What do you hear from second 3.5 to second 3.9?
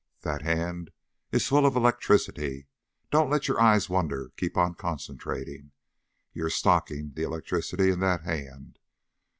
eyes